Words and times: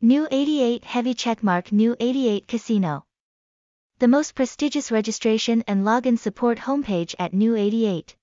New 0.00 0.28
88 0.30 0.84
Heavy 0.84 1.12
Checkmark 1.12 1.72
New 1.72 1.96
88 1.98 2.46
Casino. 2.46 3.04
The 3.98 4.06
most 4.06 4.36
prestigious 4.36 4.92
registration 4.92 5.64
and 5.66 5.84
login 5.84 6.16
support 6.16 6.58
homepage 6.58 7.16
at 7.18 7.34
New 7.34 7.56
88. 7.56 8.14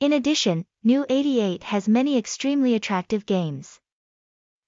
In 0.00 0.12
addition, 0.12 0.64
New 0.84 1.04
88 1.08 1.64
has 1.64 1.88
many 1.88 2.16
extremely 2.16 2.76
attractive 2.76 3.26
games. 3.26 3.80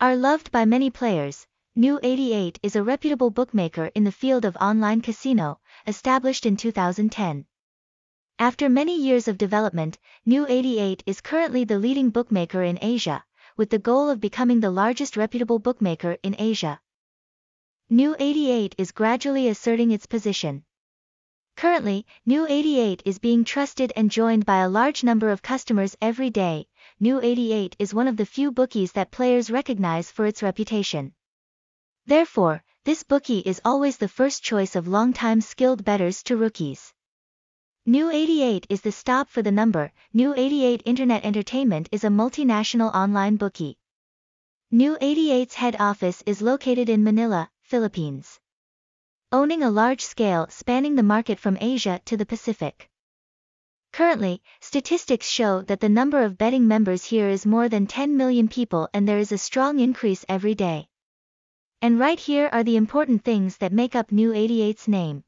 Are 0.00 0.14
loved 0.14 0.52
by 0.52 0.64
many 0.64 0.88
players, 0.88 1.48
New 1.74 1.98
88 2.00 2.60
is 2.62 2.76
a 2.76 2.84
reputable 2.84 3.30
bookmaker 3.30 3.86
in 3.86 4.04
the 4.04 4.12
field 4.12 4.44
of 4.44 4.56
online 4.58 5.00
casino, 5.00 5.58
established 5.84 6.46
in 6.46 6.56
2010. 6.56 7.44
After 8.38 8.68
many 8.68 8.96
years 8.96 9.26
of 9.26 9.36
development, 9.36 9.98
New 10.24 10.46
88 10.48 11.02
is 11.06 11.20
currently 11.20 11.64
the 11.64 11.80
leading 11.80 12.10
bookmaker 12.10 12.62
in 12.62 12.78
Asia, 12.80 13.24
with 13.56 13.70
the 13.70 13.80
goal 13.80 14.08
of 14.08 14.20
becoming 14.20 14.60
the 14.60 14.70
largest 14.70 15.16
reputable 15.16 15.58
bookmaker 15.58 16.18
in 16.22 16.36
Asia. 16.38 16.80
New 17.90 18.14
88 18.20 18.76
is 18.78 18.92
gradually 18.92 19.48
asserting 19.48 19.90
its 19.90 20.06
position. 20.06 20.62
Currently, 21.56 22.04
New 22.26 22.46
88 22.46 23.00
is 23.06 23.18
being 23.18 23.42
trusted 23.42 23.90
and 23.96 24.10
joined 24.10 24.44
by 24.44 24.58
a 24.58 24.68
large 24.68 25.02
number 25.02 25.30
of 25.30 25.40
customers 25.40 25.96
every 26.02 26.28
day. 26.28 26.68
New 27.00 27.18
88 27.18 27.76
is 27.78 27.94
one 27.94 28.06
of 28.08 28.18
the 28.18 28.26
few 28.26 28.52
bookies 28.52 28.92
that 28.92 29.10
players 29.10 29.50
recognize 29.50 30.10
for 30.10 30.26
its 30.26 30.42
reputation. 30.42 31.14
Therefore, 32.04 32.62
this 32.84 33.04
bookie 33.04 33.38
is 33.38 33.62
always 33.64 33.96
the 33.96 34.06
first 34.06 34.42
choice 34.42 34.76
of 34.76 34.86
long-time 34.86 35.40
skilled 35.40 35.82
bettors 35.82 36.22
to 36.24 36.36
rookies. 36.36 36.92
New 37.86 38.10
88 38.10 38.66
is 38.68 38.82
the 38.82 38.92
stop 38.92 39.30
for 39.30 39.40
the 39.40 39.50
number. 39.50 39.92
New 40.12 40.34
88 40.34 40.82
Internet 40.84 41.24
Entertainment 41.24 41.88
is 41.90 42.04
a 42.04 42.08
multinational 42.08 42.94
online 42.94 43.36
bookie. 43.36 43.78
New 44.70 44.98
88's 44.98 45.54
head 45.54 45.76
office 45.80 46.22
is 46.26 46.42
located 46.42 46.90
in 46.90 47.02
Manila, 47.02 47.50
Philippines 47.62 48.40
owning 49.36 49.62
a 49.62 49.70
large 49.70 50.00
scale 50.00 50.46
spanning 50.48 50.94
the 50.94 51.02
market 51.02 51.38
from 51.38 51.58
Asia 51.60 52.00
to 52.06 52.16
the 52.16 52.24
Pacific. 52.24 52.88
Currently, 53.92 54.40
statistics 54.62 55.28
show 55.28 55.60
that 55.68 55.80
the 55.80 55.90
number 55.90 56.22
of 56.22 56.38
betting 56.38 56.66
members 56.66 57.04
here 57.04 57.28
is 57.28 57.44
more 57.44 57.68
than 57.68 57.86
10 57.86 58.16
million 58.16 58.48
people 58.48 58.88
and 58.94 59.06
there 59.06 59.18
is 59.18 59.32
a 59.32 59.36
strong 59.36 59.78
increase 59.78 60.24
every 60.26 60.54
day. 60.54 60.88
And 61.82 62.00
right 62.00 62.18
here 62.18 62.48
are 62.50 62.64
the 62.64 62.76
important 62.76 63.24
things 63.24 63.58
that 63.58 63.74
make 63.74 63.94
up 63.94 64.10
New 64.10 64.32
88's 64.32 64.88
name. 64.88 65.22